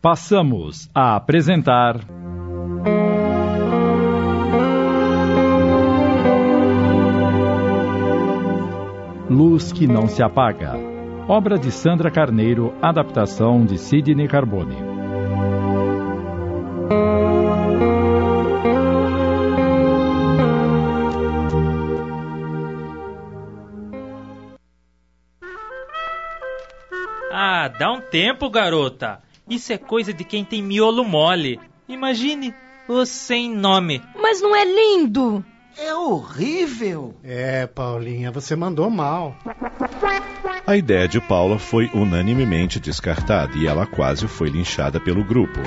Passamos 0.00 0.88
a 0.94 1.16
apresentar. 1.16 1.96
Luz 9.28 9.72
que 9.72 9.88
não 9.88 10.06
se 10.06 10.22
apaga. 10.22 10.74
Obra 11.26 11.58
de 11.58 11.72
Sandra 11.72 12.12
Carneiro, 12.12 12.72
adaptação 12.80 13.66
de 13.66 13.76
Sidney 13.76 14.28
Carbone. 14.28 14.76
Ah, 27.32 27.66
dá 27.66 27.90
um 27.90 28.00
tempo, 28.00 28.48
garota. 28.48 29.26
Isso 29.48 29.72
é 29.72 29.78
coisa 29.78 30.12
de 30.12 30.24
quem 30.24 30.44
tem 30.44 30.62
miolo 30.62 31.04
mole. 31.04 31.60
Imagine 31.88 32.54
o 32.88 33.04
sem 33.04 33.50
nome. 33.50 34.02
Mas 34.20 34.40
não 34.40 34.54
é 34.54 34.64
lindo? 34.64 35.44
É 35.76 35.94
horrível. 35.94 37.14
É, 37.22 37.66
Paulinha, 37.66 38.32
você 38.32 38.56
mandou 38.56 38.90
mal. 38.90 39.36
A 40.66 40.76
ideia 40.76 41.06
de 41.06 41.20
Paula 41.20 41.58
foi 41.58 41.88
unanimemente 41.94 42.80
descartada 42.80 43.56
e 43.56 43.66
ela 43.66 43.86
quase 43.86 44.26
foi 44.26 44.48
linchada 44.48 44.98
pelo 44.98 45.24
grupo. 45.24 45.60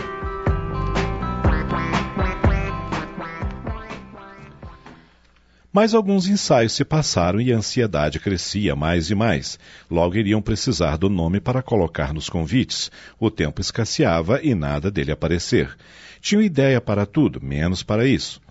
Mas 5.73 5.93
alguns 5.93 6.27
ensaios 6.27 6.73
se 6.73 6.84
passaram 6.84 7.39
e 7.39 7.53
a 7.53 7.57
ansiedade 7.57 8.20
crescia 8.20 8.75
mais 8.75 9.09
e 9.09 9.16
mais. 9.16 9.57
Logo 9.89 10.17
iriam 10.17 10.41
precisar 10.41 10.98
do 10.98 11.09
nome 11.09 11.39
para 11.39 11.62
colocar 11.62 12.13
nos 12.13 12.29
convites. 12.29 12.91
O 13.17 13.31
tempo 13.31 13.62
escasseava 13.62 14.41
e 14.43 14.53
nada 14.53 14.91
dele 14.91 15.13
aparecer. 15.13 15.77
Tinham 16.20 16.41
ideia 16.41 16.81
para 16.81 17.05
tudo, 17.05 17.39
menos 17.41 17.84
para 17.84 18.05
isso. 18.05 18.41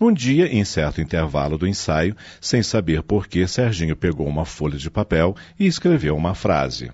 Um 0.00 0.12
dia, 0.12 0.52
em 0.52 0.64
certo 0.64 1.00
intervalo 1.00 1.56
do 1.56 1.68
ensaio, 1.68 2.16
sem 2.40 2.62
saber 2.62 3.02
por 3.02 3.28
que, 3.28 3.46
Serginho 3.46 3.94
pegou 3.94 4.26
uma 4.26 4.44
folha 4.44 4.76
de 4.76 4.90
papel 4.90 5.36
e 5.58 5.66
escreveu 5.66 6.16
uma 6.16 6.34
frase. 6.34 6.90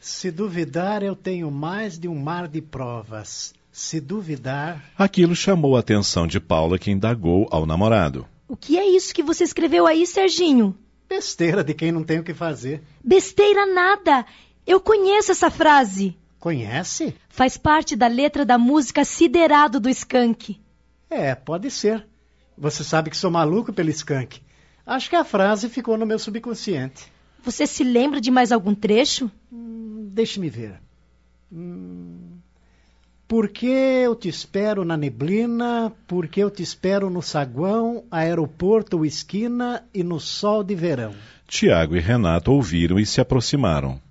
Se 0.00 0.32
duvidar, 0.32 1.04
eu 1.04 1.14
tenho 1.14 1.50
mais 1.50 1.96
de 1.96 2.08
um 2.08 2.18
mar 2.18 2.48
de 2.48 2.60
provas. 2.60 3.54
Se 3.70 4.00
duvidar. 4.00 4.82
Aquilo 4.98 5.36
chamou 5.36 5.76
a 5.76 5.80
atenção 5.80 6.26
de 6.26 6.40
Paula, 6.40 6.76
que 6.78 6.90
indagou 6.90 7.46
ao 7.52 7.64
namorado. 7.64 8.26
O 8.50 8.56
que 8.56 8.76
é 8.76 8.84
isso 8.84 9.14
que 9.14 9.22
você 9.22 9.44
escreveu 9.44 9.86
aí, 9.86 10.04
Serginho? 10.04 10.76
Besteira 11.08 11.62
de 11.62 11.72
quem 11.72 11.92
não 11.92 12.02
tem 12.02 12.18
o 12.18 12.24
que 12.24 12.34
fazer. 12.34 12.82
Besteira 13.00 13.64
nada! 13.64 14.26
Eu 14.66 14.80
conheço 14.80 15.30
essa 15.30 15.48
frase. 15.48 16.18
Conhece? 16.40 17.14
Faz 17.28 17.56
parte 17.56 17.94
da 17.94 18.08
letra 18.08 18.44
da 18.44 18.58
música 18.58 19.04
Siderado 19.04 19.78
do 19.78 19.88
Skank. 19.88 20.60
É, 21.08 21.32
pode 21.32 21.70
ser. 21.70 22.04
Você 22.58 22.82
sabe 22.82 23.08
que 23.10 23.16
sou 23.16 23.30
maluco 23.30 23.72
pelo 23.72 23.90
skunk. 23.90 24.42
Acho 24.84 25.08
que 25.08 25.14
a 25.14 25.22
frase 25.22 25.68
ficou 25.68 25.96
no 25.96 26.04
meu 26.04 26.18
subconsciente. 26.18 27.06
Você 27.44 27.68
se 27.68 27.84
lembra 27.84 28.20
de 28.20 28.32
mais 28.32 28.50
algum 28.50 28.74
trecho? 28.74 29.30
Hum, 29.52 30.08
Deixe-me 30.12 30.50
ver. 30.50 30.80
Hum, 31.52 32.19
por 33.30 33.48
que 33.48 33.68
eu 33.68 34.16
te 34.16 34.28
espero 34.28 34.84
na 34.84 34.96
neblina? 34.96 35.92
Por 36.08 36.26
que 36.26 36.40
eu 36.40 36.50
te 36.50 36.64
espero 36.64 37.08
no 37.08 37.22
saguão, 37.22 38.02
aeroporto 38.10 38.96
ou 38.96 39.06
esquina 39.06 39.84
e 39.94 40.02
no 40.02 40.18
sol 40.18 40.64
de 40.64 40.74
verão? 40.74 41.14
Tiago 41.46 41.94
e 41.94 42.00
Renato 42.00 42.50
ouviram 42.50 42.98
e 42.98 43.06
se 43.06 43.20
aproximaram. 43.20 44.02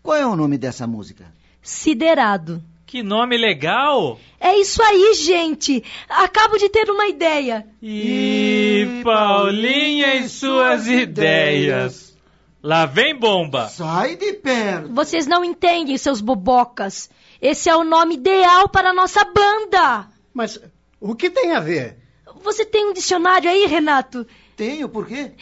Qual 0.00 0.16
é 0.16 0.24
o 0.24 0.36
nome 0.36 0.56
dessa 0.56 0.86
música? 0.86 1.24
Siderado. 1.60 2.62
Que 2.86 3.02
nome 3.02 3.36
legal! 3.36 4.20
É 4.38 4.56
isso 4.56 4.80
aí, 4.84 5.14
gente! 5.14 5.82
Acabo 6.08 6.56
de 6.56 6.68
ter 6.68 6.88
uma 6.88 7.08
ideia. 7.08 7.66
E 7.82 9.00
Paulinha 9.02 10.14
e 10.14 10.28
suas 10.28 10.86
ideias. 10.86 12.16
Lá 12.62 12.86
vem 12.86 13.18
bomba! 13.18 13.66
Sai 13.68 14.14
de 14.14 14.34
perto! 14.34 14.94
Vocês 14.94 15.26
não 15.26 15.44
entendem, 15.44 15.98
seus 15.98 16.20
bobocas. 16.20 17.10
Esse 17.40 17.70
é 17.70 17.76
o 17.76 17.84
nome 17.84 18.14
ideal 18.14 18.68
para 18.68 18.90
a 18.90 18.94
nossa 18.94 19.24
banda. 19.24 20.08
Mas 20.34 20.60
o 21.00 21.14
que 21.14 21.30
tem 21.30 21.52
a 21.52 21.60
ver? 21.60 21.96
Você 22.42 22.64
tem 22.64 22.90
um 22.90 22.92
dicionário 22.92 23.48
aí, 23.48 23.66
Renato? 23.66 24.26
Tenho, 24.56 24.88
por 24.88 25.06
quê? 25.06 25.32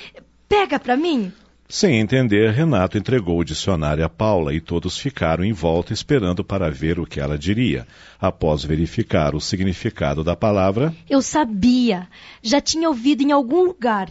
Pega 0.49 0.79
para 0.79 0.97
mim. 0.97 1.33
Sem 1.69 2.01
entender, 2.01 2.51
Renato 2.51 2.97
entregou 2.97 3.39
o 3.39 3.45
dicionário 3.45 4.03
a 4.03 4.09
Paula 4.09 4.55
e 4.55 4.61
todos 4.61 4.97
ficaram 4.97 5.45
em 5.45 5.53
volta 5.53 5.93
esperando 5.93 6.43
para 6.43 6.71
ver 6.71 6.99
o 6.99 7.05
que 7.05 7.21
ela 7.21 7.37
diria. 7.37 7.87
Após 8.19 8.65
verificar 8.65 9.35
o 9.35 9.41
significado 9.41 10.25
da 10.25 10.35
palavra, 10.35 10.95
Eu 11.11 11.21
sabia. 11.21 12.09
Já 12.43 12.59
tinha 12.59 12.89
ouvido 12.89 13.23
em 13.23 13.33
algum 13.33 13.65
lugar. 13.65 14.09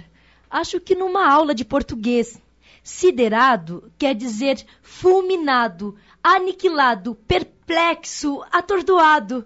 Acho 0.51 0.79
que 0.79 0.93
numa 0.93 1.27
aula 1.27 1.55
de 1.55 1.65
português. 1.65 2.39
Siderado 2.87 3.91
quer 3.99 4.15
dizer 4.15 4.65
fulminado, 4.81 5.97
aniquilado, 6.23 7.15
perplexo, 7.27 8.41
atordoado. 8.49 9.45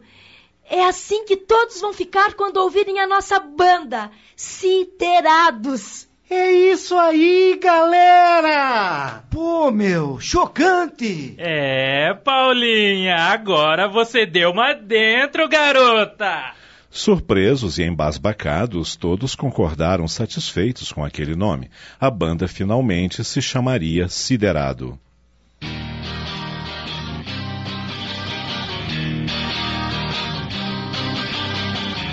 É 0.70 0.86
assim 0.86 1.26
que 1.26 1.36
todos 1.36 1.82
vão 1.82 1.92
ficar 1.92 2.36
quando 2.36 2.58
ouvirem 2.58 3.00
a 3.00 3.08
nossa 3.08 3.40
banda. 3.40 4.12
Siderados. 4.36 6.08
É 6.30 6.52
isso 6.52 6.96
aí, 6.96 7.60
galera! 7.60 9.24
Pô, 9.32 9.72
meu, 9.72 10.20
chocante! 10.20 11.34
É, 11.40 12.14
Paulinha, 12.24 13.16
agora 13.16 13.88
você 13.88 14.24
deu 14.24 14.52
uma 14.52 14.74
dentro, 14.74 15.50
garota! 15.50 16.61
Surpresos 16.92 17.80
e 17.80 17.84
embasbacados, 17.84 18.96
todos 18.96 19.34
concordaram 19.34 20.08
satisfeitos 20.08 20.92
com 20.92 21.04
aquele 21.04 21.36
nome. 21.36 21.72
A 22.00 22.12
banda 22.12 22.48
finalmente 22.48 23.24
se 23.24 23.42
chamaria 23.42 24.10
Siderado. 24.10 25.00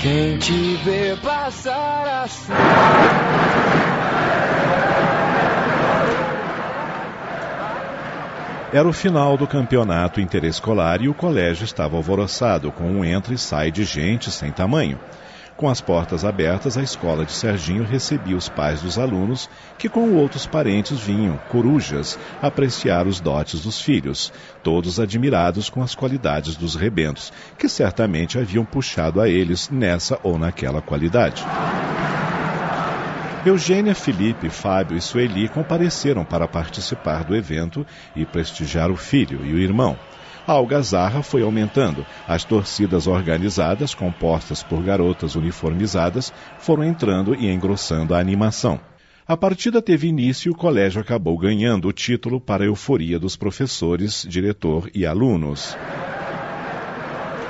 Quem 0.00 0.38
te 0.38 0.76
vê 0.84 1.16
passar 1.16 2.22
assim. 2.22 2.52
Era 8.70 8.86
o 8.86 8.92
final 8.92 9.34
do 9.38 9.46
campeonato 9.46 10.20
interescolar 10.20 11.00
e 11.00 11.08
o 11.08 11.14
colégio 11.14 11.64
estava 11.64 11.96
alvoroçado, 11.96 12.70
com 12.70 12.84
um 12.84 13.02
entra 13.02 13.32
e 13.32 13.38
sai 13.38 13.70
de 13.70 13.82
gente 13.82 14.30
sem 14.30 14.52
tamanho. 14.52 15.00
Com 15.56 15.70
as 15.70 15.80
portas 15.80 16.22
abertas, 16.22 16.76
a 16.76 16.82
escola 16.82 17.24
de 17.24 17.32
Serginho 17.32 17.82
recebia 17.82 18.36
os 18.36 18.46
pais 18.50 18.82
dos 18.82 18.98
alunos, 18.98 19.48
que 19.78 19.88
com 19.88 20.12
outros 20.12 20.46
parentes 20.46 21.00
vinham, 21.00 21.40
corujas, 21.48 22.18
apreciar 22.42 23.06
os 23.06 23.20
dotes 23.20 23.62
dos 23.62 23.80
filhos, 23.80 24.30
todos 24.62 25.00
admirados 25.00 25.70
com 25.70 25.82
as 25.82 25.94
qualidades 25.94 26.54
dos 26.54 26.76
rebentos, 26.76 27.32
que 27.56 27.70
certamente 27.70 28.38
haviam 28.38 28.66
puxado 28.66 29.18
a 29.18 29.30
eles 29.30 29.70
nessa 29.70 30.18
ou 30.22 30.38
naquela 30.38 30.82
qualidade. 30.82 31.42
Eugênia, 33.48 33.94
Felipe, 33.94 34.50
Fábio 34.50 34.96
e 34.96 35.00
Sueli 35.00 35.48
compareceram 35.48 36.22
para 36.24 36.46
participar 36.46 37.24
do 37.24 37.34
evento 37.34 37.86
e 38.14 38.26
prestigiar 38.26 38.90
o 38.90 38.96
filho 38.96 39.44
e 39.44 39.54
o 39.54 39.58
irmão. 39.58 39.96
A 40.46 40.52
algazarra 40.52 41.22
foi 41.22 41.42
aumentando. 41.42 42.04
As 42.26 42.44
torcidas 42.44 43.06
organizadas, 43.06 43.94
compostas 43.94 44.62
por 44.62 44.82
garotas 44.82 45.34
uniformizadas, 45.34 46.32
foram 46.58 46.84
entrando 46.84 47.34
e 47.34 47.50
engrossando 47.50 48.14
a 48.14 48.18
animação. 48.18 48.78
A 49.26 49.36
partida 49.36 49.80
teve 49.80 50.08
início 50.08 50.48
e 50.48 50.52
o 50.52 50.56
colégio 50.56 51.00
acabou 51.00 51.36
ganhando 51.38 51.88
o 51.88 51.92
título 51.92 52.40
para 52.40 52.64
a 52.64 52.66
euforia 52.66 53.18
dos 53.18 53.36
professores, 53.36 54.26
diretor 54.28 54.90
e 54.94 55.06
alunos. 55.06 55.76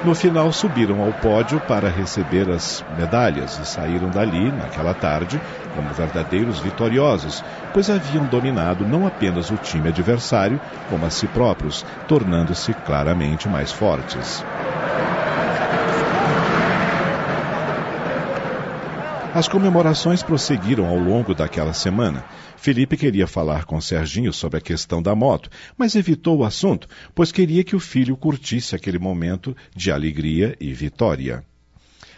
No 0.00 0.14
final, 0.14 0.53
subiram 0.53 1.00
ao 1.00 1.12
pódio 1.12 1.60
para 1.60 1.89
receber 1.89 2.48
as 2.50 2.84
medalhas 2.89 3.59
e 3.59 3.66
saíram 3.66 4.12
dali, 4.12 4.53
naquela 4.53 4.95
tarde, 4.95 5.42
como 5.72 5.92
verdadeiros 5.92 6.60
vitoriosos, 6.60 7.42
pois 7.72 7.91
haviam 7.91 8.24
dominado 8.24 8.84
não 8.84 9.04
apenas 9.04 9.50
o 9.50 9.59
time 9.59 9.89
adversário, 9.89 10.62
como 10.86 11.04
a 11.04 11.10
si 11.10 11.27
próprios, 11.27 11.84
tornando-se 12.06 12.74
claramente 12.74 13.48
mais 13.48 13.72
fortes. 13.72 14.47
As 19.38 19.46
comemorações 19.46 20.20
prosseguiram 20.20 20.84
ao 20.84 20.98
longo 20.98 21.32
daquela 21.32 21.72
semana. 21.72 22.24
Felipe 22.56 22.96
queria 22.96 23.24
falar 23.24 23.66
com 23.66 23.80
Serginho 23.80 24.32
sobre 24.32 24.58
a 24.58 24.60
questão 24.60 25.00
da 25.00 25.14
moto, 25.14 25.48
mas 25.76 25.94
evitou 25.94 26.38
o 26.38 26.44
assunto, 26.44 26.88
pois 27.14 27.30
queria 27.30 27.62
que 27.62 27.76
o 27.76 27.78
filho 27.78 28.16
curtisse 28.16 28.74
aquele 28.74 28.98
momento 28.98 29.56
de 29.76 29.92
alegria 29.92 30.56
e 30.60 30.74
vitória. 30.74 31.44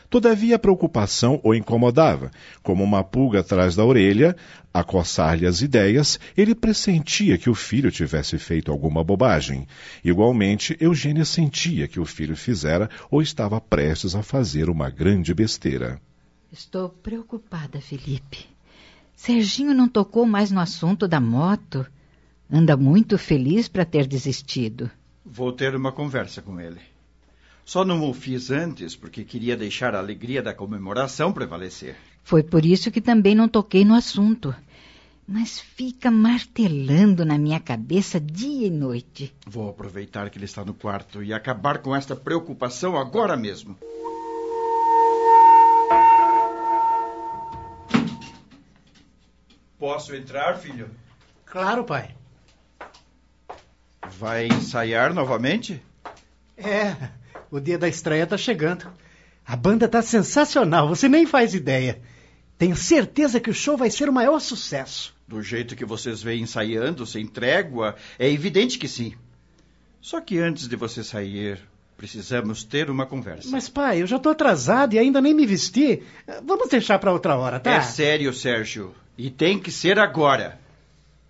Todavia 0.09 0.57
a 0.57 0.59
preocupação 0.59 1.39
o 1.45 1.55
incomodava. 1.55 2.31
Como 2.63 2.83
uma 2.83 3.05
pulga 3.05 3.41
atrás 3.41 3.77
da 3.77 3.85
orelha, 3.85 4.35
a 4.73 4.83
coçar-lhe 4.83 5.47
as 5.47 5.61
ideias, 5.61 6.19
ele 6.35 6.55
pressentia 6.55 7.37
que 7.37 7.51
o 7.51 7.55
filho 7.55 7.91
tivesse 7.91 8.39
feito 8.39 8.73
alguma 8.73 9.05
bobagem. 9.05 9.67
Igualmente, 10.03 10.75
Eugênia 10.81 11.27
sentia 11.27 11.87
que 11.87 12.01
o 12.01 12.07
filho 12.07 12.35
fizera 12.35 12.89
ou 13.11 13.21
estava 13.21 13.61
prestes 13.61 14.15
a 14.15 14.23
fazer 14.23 14.71
uma 14.71 14.89
grande 14.89 15.35
besteira. 15.35 16.01
Estou 16.53 16.89
preocupada, 16.89 17.81
Felipe. 17.81 18.49
Serginho 19.15 19.73
não 19.73 19.89
tocou 19.89 20.27
mais 20.27 20.51
no 20.51 20.61
assunto 20.61 21.07
da 21.07 21.21
moto. 21.21 21.87
Anda 22.51 22.77
muito 22.77 23.17
feliz 23.17 23.69
para 23.69 23.85
ter 23.85 24.07
desistido. 24.07 24.91
Vou 25.25 25.53
ter 25.53 25.77
uma 25.77 25.93
conversa 25.93 26.43
com 26.43 26.61
ele. 26.61 26.81
Só 27.65 27.85
não 27.85 28.09
o 28.09 28.13
fiz 28.13 28.51
antes 28.51 28.97
porque 28.97 29.23
queria 29.23 29.57
deixar 29.57 29.95
a 29.95 30.01
alegria 30.01 30.43
da 30.43 30.53
comemoração 30.53 31.33
prevalecer. 31.33 31.95
Foi 32.25 32.43
por 32.43 32.65
isso 32.65 32.91
que 32.91 33.01
também 33.01 33.35
não 33.35 33.49
toquei 33.49 33.85
no 33.85 33.95
assunto. 33.95 34.53
Mas 35.29 35.61
fica 35.61 36.11
martelando 36.11 37.25
na 37.25 37.39
minha 37.39 37.61
cabeça 37.61 38.19
dia 38.19 38.67
e 38.67 38.71
noite. 38.71 39.33
Vou 39.47 39.69
aproveitar 39.69 40.29
que 40.31 40.37
ele 40.37 40.47
está 40.47 40.65
no 40.65 40.75
quarto 40.75 41.23
e 41.23 41.33
acabar 41.33 41.79
com 41.79 41.95
esta 41.95 42.17
preocupação 42.17 42.99
agora 42.99 43.37
mesmo. 43.37 43.79
Posso 49.81 50.15
entrar, 50.15 50.59
filho? 50.59 50.91
Claro, 51.47 51.85
pai. 51.85 52.15
Vai 54.19 54.47
ensaiar 54.47 55.15
novamente? 55.15 55.83
É, 56.55 56.95
o 57.51 57.59
dia 57.59 57.79
da 57.79 57.89
estreia 57.89 58.27
tá 58.27 58.37
chegando. 58.37 58.93
A 59.47 59.57
banda 59.57 59.89
tá 59.89 60.03
sensacional, 60.03 60.87
você 60.87 61.09
nem 61.09 61.25
faz 61.25 61.55
ideia. 61.55 61.99
Tenho 62.59 62.77
certeza 62.77 63.41
que 63.41 63.49
o 63.49 63.55
show 63.55 63.75
vai 63.75 63.89
ser 63.89 64.07
o 64.11 64.13
maior 64.13 64.39
sucesso. 64.39 65.15
Do 65.27 65.43
jeito 65.43 65.75
que 65.75 65.87
vocês 65.87 66.23
vêm 66.23 66.43
ensaiando, 66.43 67.07
sem 67.07 67.27
trégua, 67.27 67.97
é 68.19 68.31
evidente 68.31 68.79
que 68.79 68.87
sim. 68.87 69.15
Só 69.99 70.21
que 70.21 70.39
antes 70.39 70.69
de 70.69 70.77
você 70.77 71.03
sair, 71.03 71.59
precisamos 71.97 72.65
ter 72.65 72.91
uma 72.91 73.07
conversa. 73.07 73.49
Mas, 73.51 73.71
pai, 73.71 74.03
eu 74.03 74.07
já 74.07 74.19
tô 74.19 74.29
atrasado 74.29 74.93
e 74.93 74.99
ainda 74.99 75.23
nem 75.23 75.33
me 75.33 75.47
vesti. 75.47 76.03
Vamos 76.45 76.69
deixar 76.69 76.99
para 76.99 77.13
outra 77.13 77.35
hora, 77.35 77.59
tá? 77.59 77.73
É 77.73 77.81
sério, 77.81 78.31
Sérgio. 78.35 78.95
E 79.23 79.29
tem 79.29 79.59
que 79.59 79.71
ser 79.71 79.99
agora. 79.99 80.59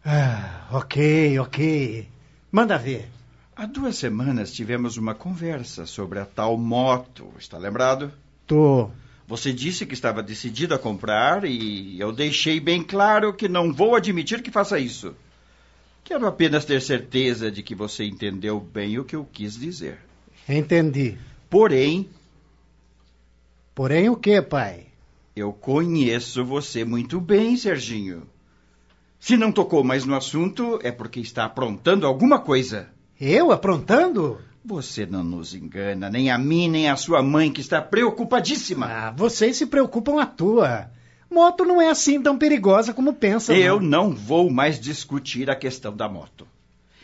Ah, 0.04 0.69
ok, 0.70 1.37
ok. 1.40 2.06
Manda 2.52 2.78
ver. 2.78 3.08
Há 3.56 3.66
duas 3.66 3.96
semanas 3.96 4.52
tivemos 4.52 4.96
uma 4.96 5.12
conversa 5.12 5.84
sobre 5.87 6.20
a 6.20 6.25
tal 6.25 6.56
moto. 6.56 7.26
Está 7.37 7.58
lembrado? 7.58 8.12
Tô. 8.46 8.88
Você 9.26 9.52
disse 9.52 9.84
que 9.84 9.94
estava 9.94 10.22
decidido 10.22 10.72
a 10.72 10.78
comprar 10.78 11.44
e 11.44 11.98
eu 11.98 12.12
deixei 12.12 12.60
bem 12.60 12.81
claro 12.81 13.34
que 13.34 13.48
não 13.48 13.72
vou 13.72 13.96
admitir 13.96 14.40
que 14.40 14.52
faça 14.52 14.78
isso. 14.78 15.12
Quero 16.04 16.28
apenas 16.28 16.64
ter 16.64 16.81
certeza 16.81 17.50
de 17.50 17.60
que 17.60 17.75
você 17.75 18.04
entendeu 18.04 18.60
bem 18.60 19.00
o 19.00 19.04
que 19.04 19.16
eu 19.16 19.25
quis 19.25 19.58
dizer. 19.58 19.98
Entendi. 20.48 21.19
Porém, 21.50 22.08
Porém, 23.75 24.08
o 24.08 24.16
que, 24.16 24.40
pai? 24.42 24.89
Eu 25.35 25.53
conheço 25.53 26.44
você 26.44 26.85
muito 26.85 27.21
bem, 27.21 27.56
Serginho. 27.56 28.29
Se 29.19 29.37
não 29.37 29.53
tocou 29.53 29.85
mais 29.85 30.05
no 30.05 30.17
assunto, 30.17 30.81
é 30.82 30.91
porque 30.91 31.21
está 31.21 31.44
aprontando 31.44 32.06
alguma 32.06 32.38
coisa. 32.38 32.88
Eu 33.21 33.53
aprontando? 33.53 34.41
Você 34.65 35.06
não 35.06 35.23
nos 35.23 35.55
engana, 35.55 36.11
nem 36.11 36.31
a 36.31 36.38
mim, 36.38 36.69
nem 36.69 36.88
a 36.91 36.97
sua 36.97 37.23
mãe, 37.23 37.50
que 37.50 37.61
está 37.61 37.81
preocupadíssima. 37.81 38.87
Ah, 38.87 39.11
vocês 39.11 39.56
se 39.56 39.67
preocupam 39.67 40.21
à 40.21 40.27
toa. 40.27 40.91
Moto 41.31 41.65
não 41.65 41.81
é 41.81 41.88
assim 41.88 42.21
tão 42.21 42.37
perigosa 42.37 42.93
como 42.93 43.12
pensam. 43.12 43.55
Eu 43.55 43.81
não. 43.81 44.09
não 44.09 44.17
vou 44.17 44.50
mais 44.50 44.81
discutir 44.81 45.49
a 45.49 45.55
questão 45.55 45.97
da 45.97 46.09
moto. 46.09 46.47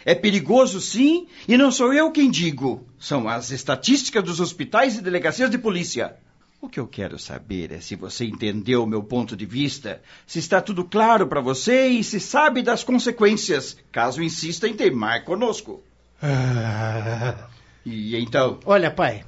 É 0.04 0.14
perigoso, 0.14 0.80
sim, 0.80 1.26
e 1.46 1.56
não 1.56 1.70
sou 1.70 1.92
eu 1.92 2.10
quem 2.10 2.30
digo. 2.30 2.86
São 2.98 3.28
as 3.28 3.50
estatísticas 3.50 4.22
dos 4.22 4.40
hospitais 4.40 4.96
e 4.96 5.02
delegacias 5.02 5.50
de 5.50 5.58
polícia. 5.58 6.16
O 6.66 6.68
que 6.68 6.80
eu 6.80 6.86
quero 6.88 7.16
saber 7.16 7.70
é 7.70 7.80
se 7.80 7.94
você 7.94 8.24
entendeu 8.24 8.82
o 8.82 8.86
meu 8.88 9.00
ponto 9.00 9.36
de 9.36 9.46
vista, 9.46 10.02
se 10.26 10.40
está 10.40 10.60
tudo 10.60 10.82
claro 10.84 11.28
para 11.28 11.40
você 11.40 11.86
e 11.86 12.02
se 12.02 12.18
sabe 12.18 12.60
das 12.60 12.82
consequências, 12.82 13.76
caso 13.92 14.20
insista 14.20 14.66
em 14.66 14.74
teimar 14.74 15.22
conosco. 15.24 15.80
Ah, 16.20 17.46
E 17.86 18.16
então? 18.16 18.58
olha, 18.66 18.90
pai. 18.90 19.24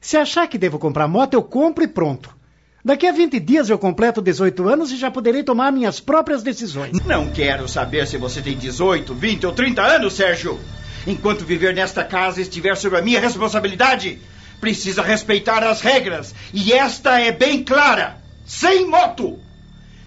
Se 0.00 0.16
achar 0.16 0.48
que 0.48 0.56
devo 0.56 0.78
comprar 0.78 1.06
moto, 1.06 1.34
eu 1.34 1.42
compro 1.42 1.84
e 1.84 1.88
pronto. 1.88 2.34
Daqui 2.82 3.06
a 3.06 3.12
20 3.12 3.38
dias 3.40 3.68
eu 3.68 3.78
completo 3.78 4.22
18 4.22 4.66
anos 4.66 4.90
e 4.90 4.96
já 4.96 5.10
poderei 5.10 5.42
tomar 5.42 5.70
minhas 5.70 6.00
próprias 6.00 6.42
decisões. 6.42 6.98
Não 7.04 7.30
quero 7.30 7.68
saber 7.68 8.06
se 8.06 8.16
você 8.16 8.40
tem 8.40 8.56
18, 8.56 9.14
20 9.14 9.46
ou 9.46 9.52
30 9.52 9.82
anos, 9.82 10.14
Sérgio. 10.14 10.58
Enquanto 11.06 11.44
viver 11.44 11.74
nesta 11.74 12.02
casa 12.04 12.40
estiver 12.40 12.74
sob 12.74 12.96
a 12.96 13.02
minha 13.02 13.20
responsabilidade, 13.20 14.18
precisa 14.60 15.02
respeitar 15.02 15.64
as 15.64 15.80
regras. 15.80 16.34
E 16.52 16.72
esta 16.72 17.20
é 17.20 17.32
bem 17.32 17.64
clara: 17.64 18.22
sem 18.44 18.88
moto. 18.88 19.38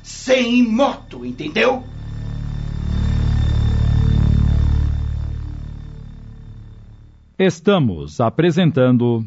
Sem 0.02 0.64
moto, 0.68 1.26
entendeu? 1.26 1.84
Estamos 7.40 8.22
apresentando. 8.22 9.26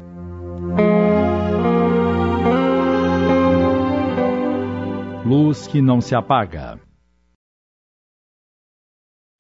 Luz 5.24 5.66
que 5.66 5.82
não 5.82 6.00
se 6.00 6.14
apaga. 6.14 6.78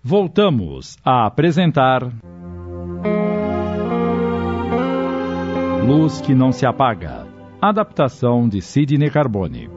Voltamos 0.02 0.96
a 1.04 1.26
apresentar. 1.26 2.02
Luz 5.86 6.20
que 6.20 6.34
não 6.34 6.50
se 6.50 6.66
apaga. 6.66 7.28
Adaptação 7.62 8.48
de 8.48 8.60
Sidney 8.60 9.08
Carbone. 9.08 9.70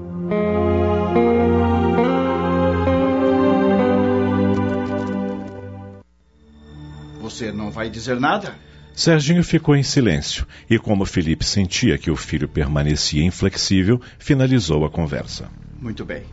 Você 7.22 7.52
não 7.52 7.70
vai 7.70 7.92
dizer 7.92 8.20
nada? 8.20 8.56
Serginho 8.92 9.44
ficou 9.44 9.76
em 9.76 9.84
silêncio 9.84 10.48
e, 10.68 10.80
como 10.80 11.06
Felipe 11.06 11.46
sentia 11.46 11.96
que 11.96 12.10
o 12.10 12.16
filho 12.16 12.50
permanecia 12.50 13.24
inflexível, 13.24 14.02
finalizou 14.18 14.84
a 14.86 14.90
conversa. 14.90 15.48
Muito 15.80 16.04
bem. 16.04 16.24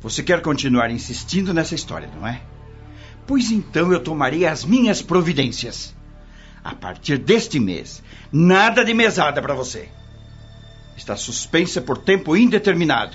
Você 0.00 0.22
quer 0.22 0.40
continuar 0.40 0.90
insistindo 0.90 1.52
nessa 1.52 1.74
história, 1.74 2.08
não 2.18 2.26
é? 2.26 2.40
Pois 3.26 3.50
então 3.50 3.92
eu 3.92 4.00
tomarei 4.00 4.46
as 4.46 4.64
minhas 4.64 5.02
providências. 5.02 5.94
A 6.64 6.74
partir 6.74 7.18
deste 7.18 7.60
mês, 7.60 8.02
nada 8.32 8.82
de 8.82 8.94
mesada 8.94 9.42
para 9.42 9.52
você. 9.52 9.90
Está 10.96 11.14
suspensa 11.14 11.82
por 11.82 11.98
tempo 11.98 12.34
indeterminado. 12.34 13.14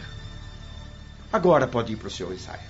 Agora 1.33 1.67
pode 1.67 1.93
ir 1.93 1.95
para 1.95 2.07
o 2.07 2.11
seu 2.11 2.31
ensaio. 2.31 2.69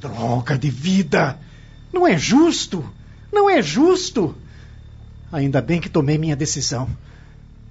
Droga 0.00 0.58
de 0.58 0.68
vida! 0.68 1.38
Não 1.92 2.08
é 2.08 2.18
justo! 2.18 2.84
Não 3.32 3.48
é 3.48 3.62
justo! 3.62 4.34
Ainda 5.30 5.62
bem 5.62 5.80
que 5.80 5.88
tomei 5.88 6.18
minha 6.18 6.34
decisão. 6.34 6.88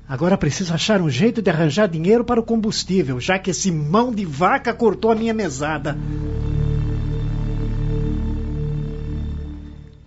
Agora 0.08 0.38
preciso 0.38 0.74
achar 0.74 1.02
um 1.02 1.10
jeito 1.10 1.42
de 1.42 1.50
arranjar 1.50 1.88
dinheiro 1.88 2.24
para 2.24 2.40
o 2.40 2.44
combustível, 2.44 3.20
já 3.20 3.38
que 3.38 3.52
esse 3.52 3.72
mão 3.72 4.14
de 4.14 4.26
vaca 4.26 4.74
cortou 4.74 5.12
a 5.12 5.16
minha 5.16 5.34
mesada. 5.34 5.98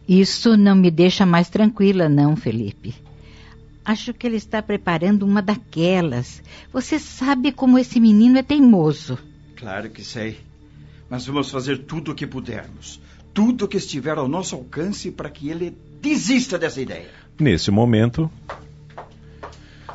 Isso 0.08 0.56
não 0.56 0.74
me 0.74 0.90
deixa 0.90 1.24
mais 1.24 1.48
tranquila, 1.48 2.08
não, 2.08 2.36
Felipe. 2.36 2.94
Acho 3.84 4.14
que 4.14 4.26
ele 4.26 4.36
está 4.36 4.62
preparando 4.62 5.26
uma 5.26 5.42
daquelas. 5.42 6.42
Você 6.72 6.98
sabe 6.98 7.52
como 7.52 7.78
esse 7.78 8.00
menino 8.00 8.38
é 8.38 8.42
teimoso. 8.42 9.18
Claro 9.56 9.90
que 9.90 10.02
sei. 10.02 10.38
Mas 11.08 11.26
vamos 11.26 11.50
fazer 11.50 11.78
tudo 11.84 12.12
o 12.12 12.14
que 12.14 12.26
pudermos. 12.26 13.00
Tudo 13.32 13.64
o 13.64 13.68
que 13.68 13.76
estiver 13.76 14.16
ao 14.16 14.28
nosso 14.28 14.54
alcance 14.54 15.10
para 15.10 15.28
que 15.28 15.48
ele 15.48 15.76
desista 16.00 16.58
dessa 16.58 16.80
ideia. 16.80 17.10
Nesse 17.38 17.70
momento, 17.70 18.30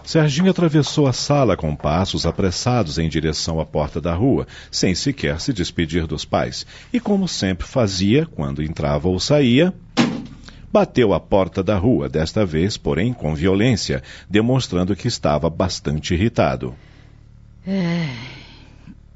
Serginho 0.04 0.50
atravessou 0.50 1.06
a 1.06 1.14
sala 1.14 1.56
com 1.56 1.76
passos 1.76 2.26
apressados 2.26 2.98
em 2.98 3.08
direção 3.08 3.60
à 3.60 3.66
porta 3.66 4.02
da 4.02 4.14
rua, 4.14 4.48
sem 4.72 4.96
sequer 4.96 5.40
se 5.40 5.54
despedir 5.54 6.08
dos 6.08 6.26
pais. 6.26 6.66
E 6.92 7.00
como 7.00 7.28
sempre 7.28 7.68
fazia 7.68 8.26
quando 8.26 8.64
entrava 8.64 9.08
ou 9.08 9.20
saía, 9.20 9.72
bateu 10.72 11.14
a 11.14 11.20
porta 11.20 11.64
da 11.64 11.78
rua, 11.78 12.08
desta 12.10 12.46
vez, 12.46 12.78
porém, 12.78 13.14
com 13.14 13.34
violência, 13.36 14.04
demonstrando 14.30 14.96
que 14.96 15.08
estava 15.08 15.50
bastante 15.50 16.14
irritado. 16.14 16.76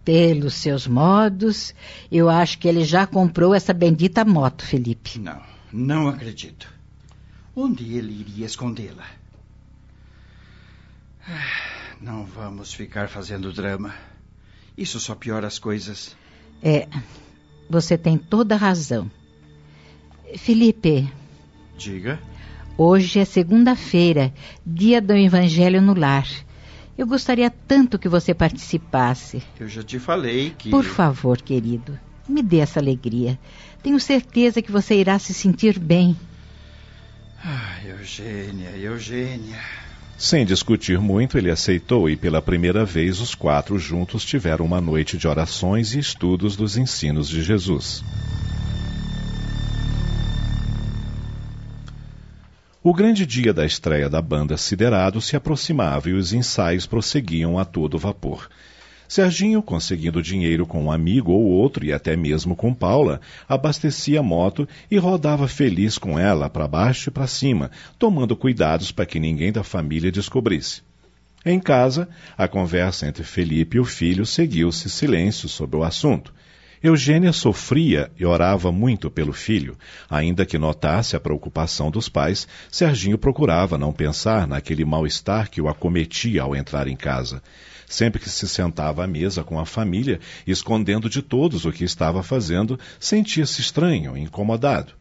Pelos 0.03 0.55
seus 0.55 0.85
modos, 0.85 1.73
eu 2.11 2.29
acho 2.29 2.59
que 2.59 2.67
ele 2.67 2.83
já 2.83 3.07
comprou 3.07 3.53
essa 3.53 3.73
bendita 3.73 4.25
moto, 4.25 4.65
Felipe. 4.65 5.17
Não, 5.19 5.41
não 5.71 6.07
acredito. 6.07 6.67
Onde 7.55 7.95
ele 7.95 8.11
iria 8.19 8.45
escondê-la? 8.45 9.05
Ah, 11.27 11.95
Não 12.01 12.25
vamos 12.25 12.73
ficar 12.73 13.07
fazendo 13.07 13.53
drama. 13.53 13.93
Isso 14.77 14.99
só 14.99 15.15
piora 15.15 15.47
as 15.47 15.57
coisas. 15.57 16.15
É, 16.61 16.87
você 17.69 17.97
tem 17.97 18.17
toda 18.17 18.55
a 18.55 18.57
razão. 18.57 19.09
Felipe, 20.35 21.09
Diga. 21.83 22.17
hoje 22.77 23.19
é 23.19 23.25
segunda-feira, 23.25 24.33
dia 24.65 25.01
do 25.01 25.11
Evangelho 25.11 25.81
no 25.81 25.93
Lar. 25.93 26.25
Eu 26.97 27.05
gostaria 27.05 27.49
tanto 27.49 27.99
que 27.99 28.07
você 28.07 28.33
participasse. 28.33 29.43
Eu 29.59 29.67
já 29.67 29.83
te 29.83 29.99
falei 29.99 30.53
que. 30.57 30.69
Por 30.69 30.85
favor, 30.85 31.41
querido, 31.41 31.99
me 32.29 32.41
dê 32.41 32.59
essa 32.59 32.79
alegria. 32.79 33.37
Tenho 33.81 33.99
certeza 33.99 34.61
que 34.61 34.71
você 34.71 34.95
irá 34.95 35.19
se 35.19 35.33
sentir 35.33 35.77
bem. 35.77 36.15
Ah, 37.43 37.79
Eugênia, 37.85 38.77
Eugênia. 38.77 39.59
Sem 40.17 40.45
discutir 40.45 41.01
muito, 41.01 41.37
ele 41.37 41.51
aceitou 41.51 42.09
e 42.09 42.15
pela 42.15 42.41
primeira 42.41 42.85
vez 42.85 43.19
os 43.19 43.35
quatro 43.35 43.77
juntos 43.77 44.23
tiveram 44.23 44.63
uma 44.63 44.79
noite 44.79 45.17
de 45.17 45.27
orações 45.27 45.93
e 45.93 45.99
estudos 45.99 46.55
dos 46.55 46.77
ensinos 46.77 47.27
de 47.27 47.43
Jesus. 47.43 48.01
O 52.85 52.93
grande 52.93 53.25
dia 53.25 53.53
da 53.53 53.65
estreia 53.65 54.09
da 54.09 54.21
banda 54.21 54.57
Siderado 54.57 55.21
se 55.21 55.37
aproximava 55.37 56.09
e 56.09 56.13
os 56.13 56.33
ensaios 56.33 56.85
prosseguiam 56.85 57.57
a 57.57 57.63
todo 57.63 57.97
vapor. 57.97 58.49
Serginho, 59.07 59.63
conseguindo 59.63 60.21
dinheiro 60.21 60.65
com 60.65 60.83
um 60.83 60.91
amigo 60.91 61.31
ou 61.31 61.43
outro 61.43 61.85
e 61.85 61.93
até 61.93 62.17
mesmo 62.17 62.57
com 62.57 62.73
Paula, 62.73 63.21
abastecia 63.47 64.19
a 64.19 64.23
moto 64.23 64.67
e 64.91 64.97
rodava 64.97 65.47
feliz 65.47 65.97
com 65.97 66.19
ela 66.19 66.49
para 66.49 66.67
baixo 66.67 67.07
e 67.07 67.11
para 67.13 67.25
cima, 67.25 67.71
tomando 67.97 68.35
cuidados 68.35 68.91
para 68.91 69.05
que 69.05 69.17
ninguém 69.17 69.53
da 69.53 69.63
família 69.63 70.11
descobrisse. 70.11 70.81
Em 71.45 71.61
casa, 71.61 72.09
a 72.37 72.49
conversa 72.49 73.07
entre 73.07 73.23
Felipe 73.23 73.77
e 73.77 73.79
o 73.79 73.85
filho 73.85 74.25
seguiu-se 74.25 74.89
silêncio 74.89 75.47
sobre 75.47 75.77
o 75.77 75.85
assunto. 75.85 76.33
Eugênia 76.83 77.31
sofria 77.31 78.11
e 78.19 78.25
orava 78.25 78.69
muito 78.69 79.09
pelo 79.09 79.31
filho. 79.31 79.77
Ainda 80.09 80.45
que 80.45 80.57
notasse 80.57 81.15
a 81.15 81.19
preocupação 81.19 81.89
dos 81.89 82.09
pais, 82.09 82.45
Serginho 82.69 83.17
procurava 83.17 83.77
não 83.77 83.93
pensar 83.93 84.45
naquele 84.45 84.83
mal-estar 84.83 85.49
que 85.49 85.61
o 85.61 85.69
acometia 85.69 86.41
ao 86.41 86.53
entrar 86.53 86.89
em 86.89 86.97
casa. 86.97 87.41
Sempre 87.87 88.19
que 88.19 88.29
se 88.29 88.49
sentava 88.49 89.01
à 89.01 89.07
mesa 89.07 89.45
com 89.45 89.57
a 89.57 89.65
família, 89.65 90.19
escondendo 90.45 91.09
de 91.09 91.21
todos 91.21 91.63
o 91.63 91.71
que 91.71 91.85
estava 91.85 92.21
fazendo, 92.21 92.77
sentia-se 92.99 93.61
estranho, 93.61 94.17
incomodado. 94.17 94.91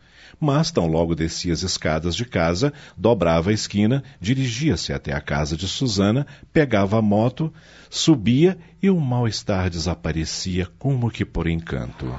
Mas, 0.41 0.71
tão 0.71 0.87
logo 0.87 1.15
descia 1.15 1.53
as 1.53 1.62
escadas 1.62 2.15
de 2.15 2.25
casa, 2.25 2.73
dobrava 2.97 3.51
a 3.51 3.53
esquina, 3.53 4.03
dirigia-se 4.21 4.93
até 4.93 5.12
a 5.12 5.21
casa 5.21 5.57
de 5.57 5.69
Susana, 5.69 6.27
pegava 6.53 6.99
a 6.99 7.03
moto, 7.03 7.53
subia 7.89 8.59
e 8.83 8.91
o 8.91 8.99
mal-estar 8.99 9.71
desaparecia 9.71 10.69
como 10.79 11.11
que 11.11 11.25
por 11.25 11.47
encanto. 11.47 12.12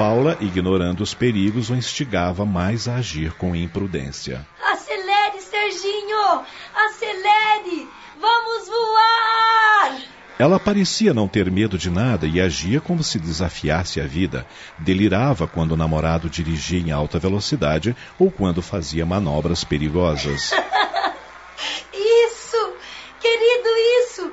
Paula, 0.00 0.38
ignorando 0.40 1.02
os 1.02 1.12
perigos, 1.12 1.68
o 1.68 1.74
instigava 1.74 2.46
mais 2.46 2.88
a 2.88 2.94
agir 2.94 3.34
com 3.34 3.54
imprudência. 3.54 4.46
Acelere, 4.72 5.40
Serginho! 5.42 6.42
Acelere! 6.74 7.86
Vamos 8.18 8.66
voar! 8.66 10.19
Ela 10.40 10.58
parecia 10.58 11.12
não 11.12 11.28
ter 11.28 11.50
medo 11.50 11.76
de 11.76 11.90
nada 11.90 12.26
e 12.26 12.40
agia 12.40 12.80
como 12.80 13.04
se 13.04 13.18
desafiasse 13.18 14.00
a 14.00 14.06
vida. 14.06 14.46
Delirava 14.78 15.46
quando 15.46 15.72
o 15.72 15.76
namorado 15.76 16.30
dirigia 16.30 16.80
em 16.80 16.90
alta 16.90 17.18
velocidade 17.18 17.94
ou 18.18 18.30
quando 18.30 18.62
fazia 18.62 19.04
manobras 19.04 19.64
perigosas. 19.64 20.52
Isso! 21.92 22.74
Querido, 23.20 23.68
isso! 24.00 24.32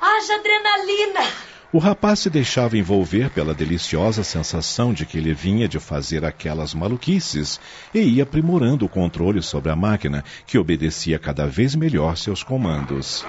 Haja 0.00 0.36
adrenalina! 0.36 1.20
O 1.70 1.78
rapaz 1.78 2.20
se 2.20 2.30
deixava 2.30 2.78
envolver 2.78 3.28
pela 3.28 3.52
deliciosa 3.52 4.24
sensação 4.24 4.94
de 4.94 5.04
que 5.04 5.18
ele 5.18 5.34
vinha 5.34 5.68
de 5.68 5.78
fazer 5.78 6.24
aquelas 6.24 6.72
maluquices 6.72 7.60
e 7.92 8.00
ia 8.00 8.22
aprimorando 8.22 8.86
o 8.86 8.88
controle 8.88 9.42
sobre 9.42 9.70
a 9.70 9.76
máquina, 9.76 10.24
que 10.46 10.56
obedecia 10.56 11.18
cada 11.18 11.46
vez 11.46 11.74
melhor 11.74 12.16
seus 12.16 12.42
comandos. 12.42 13.22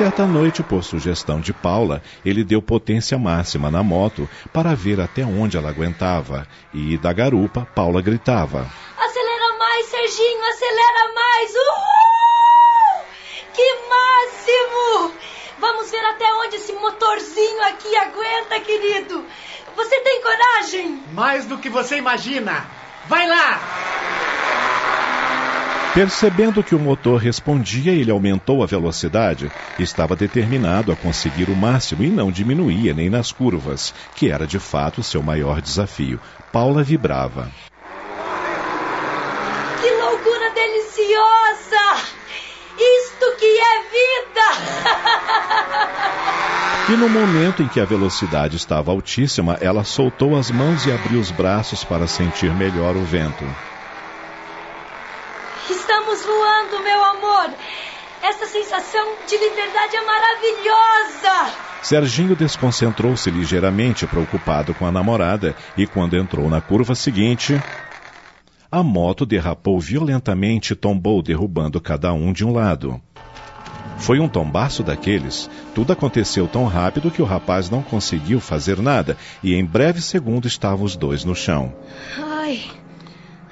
Certa 0.00 0.26
noite, 0.26 0.62
por 0.62 0.82
sugestão 0.82 1.42
de 1.42 1.52
Paula, 1.52 2.02
ele 2.24 2.42
deu 2.42 2.62
potência 2.62 3.18
máxima 3.18 3.70
na 3.70 3.82
moto 3.82 4.26
para 4.50 4.74
ver 4.74 4.98
até 4.98 5.26
onde 5.26 5.58
ela 5.58 5.68
aguentava, 5.68 6.48
e 6.72 6.96
da 6.96 7.12
garupa, 7.12 7.68
Paula 7.74 8.00
gritava. 8.00 8.66
Acelera 8.96 9.58
mais, 9.58 9.84
Serginho! 9.84 10.42
Acelera 10.48 11.14
mais! 11.14 11.50
Uhul! 11.50 13.04
Que 13.52 13.74
máximo! 13.90 15.12
Vamos 15.58 15.90
ver 15.90 16.06
até 16.06 16.32
onde 16.32 16.56
esse 16.56 16.72
motorzinho 16.72 17.62
aqui 17.64 17.94
aguenta, 17.94 18.58
querido. 18.60 19.22
Você 19.76 20.00
tem 20.00 20.22
coragem? 20.22 21.02
Mais 21.12 21.44
do 21.44 21.58
que 21.58 21.68
você 21.68 21.98
imagina. 21.98 22.64
Vai 23.06 23.28
lá! 23.28 24.29
Percebendo 25.92 26.62
que 26.62 26.72
o 26.72 26.78
motor 26.78 27.20
respondia, 27.20 27.90
ele 27.90 28.12
aumentou 28.12 28.62
a 28.62 28.66
velocidade. 28.66 29.50
Estava 29.76 30.14
determinado 30.14 30.92
a 30.92 30.96
conseguir 30.96 31.50
o 31.50 31.56
máximo 31.56 32.04
e 32.04 32.08
não 32.08 32.30
diminuía 32.30 32.94
nem 32.94 33.10
nas 33.10 33.32
curvas, 33.32 33.92
que 34.14 34.30
era 34.30 34.46
de 34.46 34.60
fato 34.60 35.02
seu 35.02 35.20
maior 35.20 35.60
desafio. 35.60 36.20
Paula 36.52 36.84
vibrava. 36.84 37.50
Que 39.80 39.90
loucura 39.90 40.50
deliciosa! 40.54 42.06
Isto 42.78 43.36
que 43.38 43.58
é 43.58 43.82
vida! 43.90 44.46
E 46.88 46.96
no 46.96 47.08
momento 47.08 47.62
em 47.62 47.68
que 47.68 47.78
a 47.78 47.84
velocidade 47.84 48.56
estava 48.56 48.90
altíssima, 48.90 49.56
ela 49.60 49.84
soltou 49.84 50.36
as 50.36 50.50
mãos 50.50 50.84
e 50.86 50.90
abriu 50.90 51.20
os 51.20 51.30
braços 51.30 51.84
para 51.84 52.08
sentir 52.08 52.52
melhor 52.52 52.96
o 52.96 53.04
vento. 53.04 53.44
Estamos 55.90 56.24
voando, 56.24 56.84
meu 56.84 57.04
amor! 57.04 57.50
Essa 58.22 58.46
sensação 58.46 59.08
de 59.26 59.36
liberdade 59.36 59.96
é 59.96 60.06
maravilhosa! 60.06 61.52
Serginho 61.82 62.36
desconcentrou-se 62.36 63.28
ligeiramente, 63.28 64.06
preocupado 64.06 64.72
com 64.72 64.86
a 64.86 64.92
namorada, 64.92 65.52
e 65.76 65.88
quando 65.88 66.16
entrou 66.16 66.48
na 66.48 66.60
curva 66.60 66.94
seguinte, 66.94 67.60
a 68.70 68.84
moto 68.84 69.26
derrapou 69.26 69.80
violentamente 69.80 70.74
e 70.74 70.76
tombou, 70.76 71.20
derrubando 71.20 71.80
cada 71.80 72.12
um 72.12 72.32
de 72.32 72.46
um 72.46 72.52
lado. 72.52 73.02
Foi 73.98 74.20
um 74.20 74.28
tombaço 74.28 74.84
daqueles. 74.84 75.50
Tudo 75.74 75.92
aconteceu 75.92 76.46
tão 76.46 76.66
rápido 76.66 77.10
que 77.10 77.20
o 77.20 77.26
rapaz 77.26 77.68
não 77.68 77.82
conseguiu 77.82 78.38
fazer 78.38 78.80
nada, 78.80 79.16
e 79.42 79.56
em 79.56 79.64
breve 79.64 80.00
segundo 80.00 80.46
estavam 80.46 80.84
os 80.84 80.94
dois 80.94 81.24
no 81.24 81.34
chão. 81.34 81.74
Ai, 82.16 82.79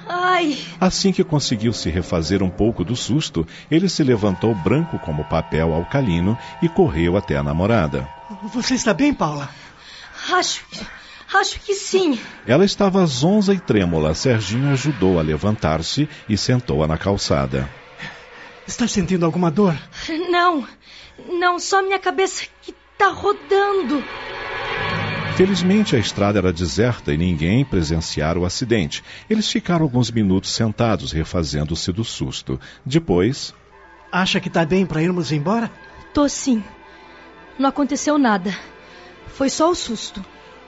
ai, 0.09 0.57
Assim 0.81 1.13
que 1.13 1.23
conseguiu 1.23 1.71
se 1.71 1.89
refazer 1.89 2.41
um 2.41 2.49
pouco 2.49 2.83
do 2.83 2.95
susto, 2.95 3.45
ele 3.69 3.87
se 3.87 4.03
levantou 4.03 4.55
branco 4.55 4.97
como 4.99 5.23
papel 5.23 5.73
alcalino 5.73 6.37
e 6.61 6.67
correu 6.67 7.15
até 7.15 7.37
a 7.37 7.43
namorada. 7.43 8.09
Você 8.53 8.73
está 8.73 8.93
bem, 8.93 9.13
Paula? 9.13 9.47
acho, 10.33 10.65
acho 11.33 11.59
que 11.61 11.73
sim. 11.75 12.19
Ela 12.45 12.65
estava 12.65 13.05
zonza 13.05 13.53
e 13.53 13.59
trêmula. 13.59 14.13
Serginho 14.13 14.71
ajudou 14.71 15.19
a 15.19 15.21
levantar-se 15.21 16.09
e 16.27 16.35
sentou-a 16.35 16.87
na 16.87 16.97
calçada. 16.97 17.69
Está 18.67 18.87
sentindo 18.87 19.25
alguma 19.25 19.49
dor? 19.49 19.75
Não, 20.29 20.67
não, 21.39 21.59
só 21.59 21.81
minha 21.81 21.99
cabeça 21.99 22.45
que 22.61 22.73
tá 22.97 23.09
rodando. 23.09 24.03
Felizmente 25.39 25.95
a 25.95 25.99
estrada 25.99 26.37
era 26.37 26.51
deserta 26.51 27.13
e 27.13 27.17
ninguém 27.17 27.63
presenciara 27.63 28.37
o 28.37 28.43
acidente. 28.43 29.01
Eles 29.29 29.49
ficaram 29.49 29.83
alguns 29.83 30.11
minutos 30.11 30.51
sentados, 30.51 31.13
refazendo-se 31.13 31.93
do 31.93 32.03
susto. 32.03 32.59
Depois, 32.85 33.55
Acha 34.11 34.41
que 34.41 34.49
está 34.49 34.65
bem 34.65 34.85
para 34.85 35.01
irmos 35.01 35.31
embora? 35.31 35.71
Tô 36.13 36.27
sim. 36.27 36.61
Não 37.57 37.69
aconteceu 37.69 38.17
nada. 38.17 38.53
Foi 39.27 39.49
só 39.49 39.71
o 39.71 39.75
susto. 39.75 40.21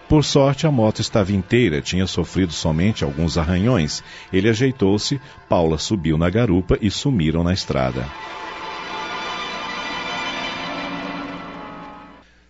por 0.07 0.23
sorte, 0.23 0.65
a 0.65 0.71
moto 0.71 1.01
estava 1.01 1.33
inteira, 1.33 1.81
tinha 1.81 2.07
sofrido 2.07 2.53
somente 2.53 3.03
alguns 3.03 3.37
arranhões. 3.37 4.01
Ele 4.31 4.47
ajeitou-se, 4.47 5.19
Paula 5.49 5.77
subiu 5.77 6.17
na 6.17 6.29
garupa 6.29 6.77
e 6.81 6.89
sumiram 6.89 7.43
na 7.43 7.51
estrada. 7.51 8.07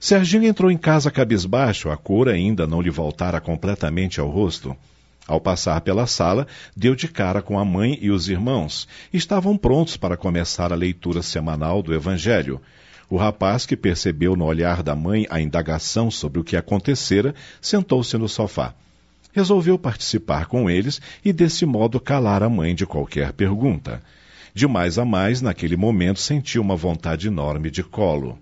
Serginho 0.03 0.46
entrou 0.46 0.72
em 0.72 0.79
casa 0.79 1.12
cabisbaixo, 1.12 1.91
a 1.91 1.96
cor 1.96 2.27
ainda 2.27 2.65
não 2.65 2.81
lhe 2.81 2.89
voltara 2.89 3.39
completamente 3.39 4.20
ao 4.20 4.27
rosto. 4.27 4.75
Ao 5.27 5.39
passar 5.39 5.79
pela 5.81 6.08
sala, 6.08 6.48
deu 6.75 6.96
de 6.96 7.08
cara 7.08 7.39
com 7.39 7.60
a 7.60 7.63
mãe 7.63 8.00
e 8.01 8.10
os 8.10 8.27
irmãos. 8.27 8.88
Estavam 9.13 9.55
prontos 9.55 9.98
para 9.98 10.17
começar 10.17 10.74
a 10.74 10.75
leitura 10.75 11.22
semanal 11.22 11.84
do 11.84 11.93
Evangelho. 11.93 12.60
O 13.12 13.15
rapaz, 13.15 13.67
que 13.67 13.77
percebeu 13.77 14.36
no 14.36 14.46
olhar 14.46 14.81
da 14.81 14.96
mãe 14.96 15.27
a 15.29 15.39
indagação 15.39 16.10
sobre 16.10 16.39
o 16.39 16.43
que 16.43 16.58
acontecera, 16.58 17.36
sentou-se 17.62 18.17
no 18.17 18.27
sofá. 18.27 18.74
Resolveu 19.31 19.77
participar 19.77 20.48
com 20.48 20.67
eles 20.67 21.00
e, 21.24 21.31
desse 21.31 21.63
modo, 21.63 22.00
calar 22.00 22.41
a 22.41 22.50
mãe 22.50 22.74
de 22.74 22.88
qualquer 22.88 23.34
pergunta. 23.34 24.01
De 24.51 24.67
mais 24.67 24.98
a 24.98 25.05
mais, 25.05 25.43
naquele 25.43 25.77
momento, 25.77 26.20
sentiu 26.20 26.63
uma 26.63 26.75
vontade 26.75 27.27
enorme 27.27 27.70
de 27.70 27.84
colo. 27.84 28.39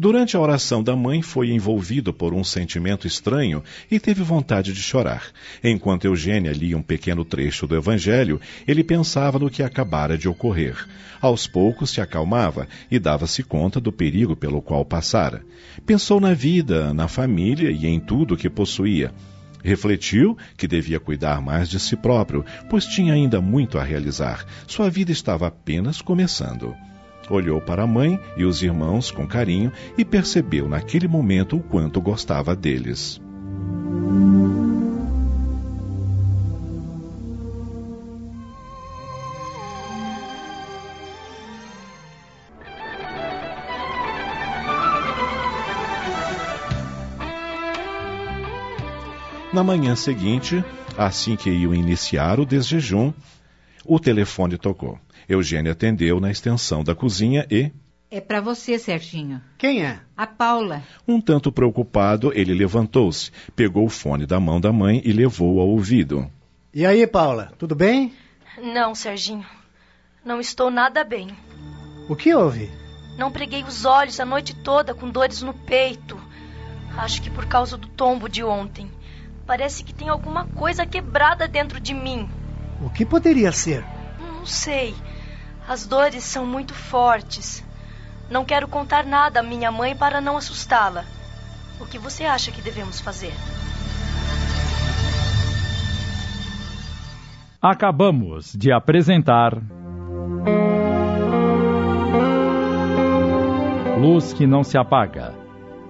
Durante 0.00 0.34
a 0.34 0.40
oração 0.40 0.82
da 0.82 0.96
mãe, 0.96 1.20
foi 1.20 1.50
envolvido 1.50 2.10
por 2.10 2.32
um 2.32 2.42
sentimento 2.42 3.06
estranho 3.06 3.62
e 3.90 4.00
teve 4.00 4.22
vontade 4.22 4.72
de 4.72 4.80
chorar. 4.80 5.24
Enquanto 5.62 6.06
Eugênia 6.06 6.52
lia 6.52 6.74
um 6.74 6.80
pequeno 6.80 7.22
trecho 7.22 7.66
do 7.66 7.76
Evangelho, 7.76 8.40
ele 8.66 8.82
pensava 8.82 9.38
no 9.38 9.50
que 9.50 9.62
acabara 9.62 10.16
de 10.16 10.26
ocorrer. 10.26 10.74
Aos 11.20 11.46
poucos 11.46 11.90
se 11.90 12.00
acalmava 12.00 12.66
e 12.90 12.98
dava-se 12.98 13.42
conta 13.42 13.78
do 13.78 13.92
perigo 13.92 14.34
pelo 14.34 14.62
qual 14.62 14.86
passara. 14.86 15.44
Pensou 15.84 16.18
na 16.18 16.32
vida, 16.32 16.94
na 16.94 17.06
família 17.06 17.70
e 17.70 17.86
em 17.86 18.00
tudo 18.00 18.38
que 18.38 18.48
possuía. 18.48 19.12
Refletiu 19.62 20.34
que 20.56 20.66
devia 20.66 20.98
cuidar 20.98 21.42
mais 21.42 21.68
de 21.68 21.78
si 21.78 21.94
próprio, 21.94 22.42
pois 22.70 22.86
tinha 22.86 23.12
ainda 23.12 23.38
muito 23.42 23.76
a 23.76 23.84
realizar. 23.84 24.46
Sua 24.66 24.88
vida 24.88 25.12
estava 25.12 25.46
apenas 25.46 26.00
começando. 26.00 26.74
Olhou 27.30 27.60
para 27.60 27.84
a 27.84 27.86
mãe 27.86 28.18
e 28.36 28.44
os 28.44 28.60
irmãos 28.60 29.10
com 29.10 29.26
carinho 29.26 29.72
e 29.96 30.04
percebeu 30.04 30.68
naquele 30.68 31.06
momento 31.06 31.56
o 31.56 31.62
quanto 31.62 32.00
gostava 32.00 32.56
deles. 32.56 33.20
Na 49.52 49.64
manhã 49.64 49.96
seguinte, 49.96 50.64
assim 50.96 51.34
que 51.34 51.50
iam 51.50 51.74
iniciar 51.74 52.38
o 52.38 52.46
desjejum, 52.46 53.12
o 53.84 53.98
telefone 53.98 54.58
tocou. 54.58 54.98
Eugênia 55.28 55.72
atendeu 55.72 56.20
na 56.20 56.30
extensão 56.30 56.82
da 56.82 56.94
cozinha 56.94 57.46
e. 57.50 57.70
É 58.10 58.20
para 58.20 58.40
você, 58.40 58.78
Serginho. 58.78 59.40
Quem 59.56 59.84
é? 59.84 60.00
A 60.16 60.26
Paula. 60.26 60.82
Um 61.06 61.20
tanto 61.20 61.52
preocupado, 61.52 62.32
ele 62.34 62.52
levantou-se, 62.52 63.30
pegou 63.54 63.86
o 63.86 63.90
fone 63.90 64.26
da 64.26 64.40
mão 64.40 64.60
da 64.60 64.72
mãe 64.72 65.00
e 65.04 65.12
levou 65.12 65.60
ao 65.60 65.68
ouvido. 65.68 66.28
E 66.74 66.84
aí, 66.84 67.06
Paula, 67.06 67.52
tudo 67.56 67.74
bem? 67.74 68.12
Não, 68.60 68.94
Serginho. 68.94 69.46
Não 70.24 70.40
estou 70.40 70.70
nada 70.70 71.04
bem. 71.04 71.28
O 72.08 72.16
que 72.16 72.34
houve? 72.34 72.68
Não 73.16 73.30
preguei 73.30 73.62
os 73.62 73.84
olhos 73.84 74.18
a 74.18 74.24
noite 74.24 74.54
toda 74.54 74.94
com 74.94 75.08
dores 75.08 75.42
no 75.42 75.54
peito. 75.54 76.20
Acho 76.96 77.22
que 77.22 77.30
por 77.30 77.46
causa 77.46 77.76
do 77.76 77.86
tombo 77.86 78.28
de 78.28 78.42
ontem. 78.42 78.90
Parece 79.46 79.84
que 79.84 79.94
tem 79.94 80.08
alguma 80.08 80.46
coisa 80.46 80.84
quebrada 80.84 81.46
dentro 81.46 81.78
de 81.78 81.94
mim. 81.94 82.28
O 82.80 82.88
que 82.88 83.04
poderia 83.04 83.52
ser? 83.52 83.84
Não 84.18 84.46
sei. 84.46 84.94
As 85.68 85.86
dores 85.86 86.24
são 86.24 86.46
muito 86.46 86.74
fortes. 86.74 87.64
Não 88.30 88.44
quero 88.44 88.66
contar 88.68 89.04
nada 89.04 89.40
à 89.40 89.42
minha 89.42 89.70
mãe 89.70 89.94
para 89.94 90.20
não 90.20 90.36
assustá-la. 90.36 91.04
O 91.80 91.86
que 91.86 91.98
você 91.98 92.24
acha 92.24 92.50
que 92.50 92.62
devemos 92.62 93.00
fazer? 93.00 93.32
Acabamos 97.60 98.54
de 98.54 98.72
apresentar. 98.72 99.60
Luz 103.98 104.32
que 104.32 104.46
não 104.46 104.64
se 104.64 104.78
apaga. 104.78 105.34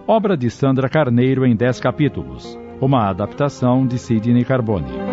Obra 0.07 0.37
de 0.37 0.51
Sandra 0.51 0.89
Carneiro 0.89 1.47
em 1.47 1.55
10 1.55 1.79
capítulos 1.79 2.59
uma 2.81 3.11
adaptação 3.11 3.87
de 3.87 3.99
Sidney 3.99 4.43
Carbone. 4.43 5.10